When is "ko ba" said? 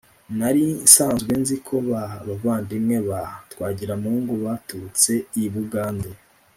1.67-2.03